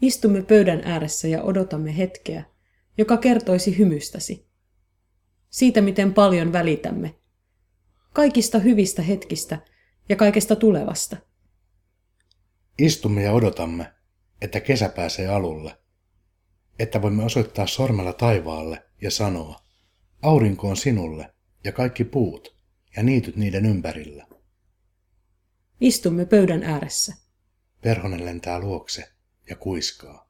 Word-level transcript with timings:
Istumme 0.00 0.42
pöydän 0.42 0.82
ääressä 0.84 1.28
ja 1.28 1.42
odotamme 1.42 1.96
hetkeä, 1.96 2.44
joka 2.98 3.16
kertoisi 3.16 3.78
hymystäsi. 3.78 4.48
Siitä, 5.50 5.80
miten 5.80 6.14
paljon 6.14 6.52
välitämme. 6.52 7.14
Kaikista 8.12 8.58
hyvistä 8.58 9.02
hetkistä 9.02 9.58
ja 10.08 10.16
kaikesta 10.16 10.56
tulevasta. 10.56 11.16
Istumme 12.78 13.22
ja 13.22 13.32
odotamme, 13.32 13.92
että 14.42 14.60
kesä 14.60 14.88
pääsee 14.88 15.28
alulle. 15.28 15.78
Että 16.78 17.02
voimme 17.02 17.24
osoittaa 17.24 17.66
sormella 17.66 18.12
taivaalle 18.12 18.84
ja 19.02 19.10
sanoa, 19.10 19.60
aurinko 20.22 20.68
on 20.68 20.76
sinulle 20.76 21.34
ja 21.64 21.72
kaikki 21.72 22.04
puut 22.04 22.56
ja 22.96 23.02
niityt 23.02 23.36
niiden 23.36 23.66
ympärillä. 23.66 24.26
Istumme 25.80 26.24
pöydän 26.24 26.62
ääressä. 26.62 27.14
Perhonen 27.80 28.24
lentää 28.24 28.60
luokse 28.60 29.17
ja 29.48 29.56
kuiskaa. 29.56 30.27